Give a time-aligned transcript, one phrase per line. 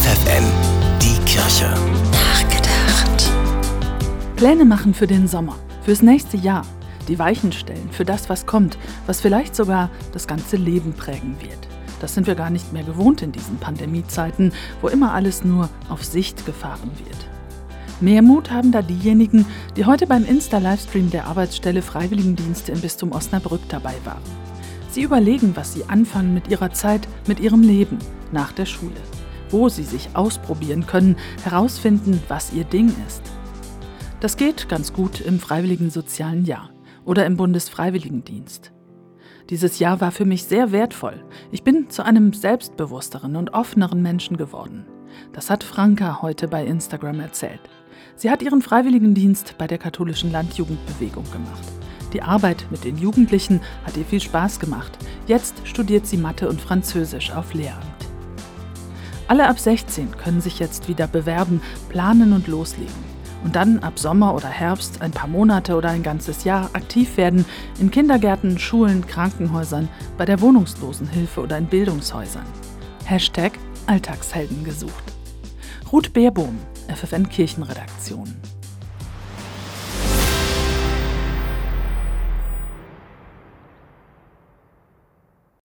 [0.00, 0.44] FFN,
[1.02, 1.68] die Kirche.
[2.10, 3.30] Nachgedacht.
[4.36, 6.64] Pläne machen für den Sommer, fürs nächste Jahr.
[7.06, 11.68] Die Weichen stellen für das, was kommt, was vielleicht sogar das ganze Leben prägen wird.
[12.00, 16.02] Das sind wir gar nicht mehr gewohnt in diesen Pandemiezeiten, wo immer alles nur auf
[16.02, 17.26] Sicht gefahren wird.
[18.00, 19.44] Mehr Mut haben da diejenigen,
[19.76, 24.22] die heute beim Insta-Livestream der Arbeitsstelle Freiwilligendienste im Bistum Osnabrück dabei waren.
[24.88, 27.98] Sie überlegen, was sie anfangen mit ihrer Zeit, mit ihrem Leben
[28.32, 28.96] nach der Schule.
[29.50, 33.22] Wo sie sich ausprobieren können, herausfinden, was ihr Ding ist.
[34.20, 36.70] Das geht ganz gut im Freiwilligen Sozialen Jahr
[37.04, 38.72] oder im Bundesfreiwilligendienst.
[39.48, 41.24] Dieses Jahr war für mich sehr wertvoll.
[41.50, 44.86] Ich bin zu einem selbstbewussteren und offeneren Menschen geworden.
[45.32, 47.60] Das hat Franka heute bei Instagram erzählt.
[48.14, 51.64] Sie hat ihren Freiwilligendienst bei der katholischen Landjugendbewegung gemacht.
[52.12, 54.98] Die Arbeit mit den Jugendlichen hat ihr viel Spaß gemacht.
[55.26, 57.89] Jetzt studiert sie Mathe und Französisch auf Lehramt.
[59.30, 62.92] Alle ab 16 können sich jetzt wieder bewerben, planen und loslegen.
[63.44, 67.44] Und dann ab Sommer oder Herbst ein paar Monate oder ein ganzes Jahr aktiv werden
[67.78, 72.44] in Kindergärten, Schulen, Krankenhäusern, bei der Wohnungslosenhilfe oder in Bildungshäusern.
[73.04, 73.52] Hashtag
[73.86, 75.04] Alltagshelden gesucht.
[75.92, 78.34] Ruth Beerbohm, FFN Kirchenredaktion.